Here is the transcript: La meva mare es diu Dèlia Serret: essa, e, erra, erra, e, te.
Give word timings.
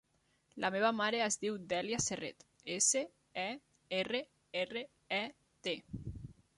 La 0.63 0.69
meva 0.75 0.89
mare 0.99 1.19
es 1.25 1.37
diu 1.43 1.59
Dèlia 1.73 1.99
Serret: 2.07 2.47
essa, 2.79 3.05
e, 3.45 3.47
erra, 4.01 4.25
erra, 4.65 4.87
e, 5.23 5.25
te. 5.69 5.81